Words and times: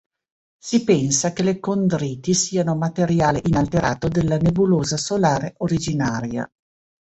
Si 0.57 0.83
pensa 0.83 1.31
che 1.31 1.43
le 1.43 1.59
condriti 1.59 2.33
siano 2.33 2.73
materiale 2.73 3.39
inalterato 3.45 4.07
della 4.07 4.37
nebulosa 4.37 4.97
solare 4.97 5.53
originaria. 5.57 6.51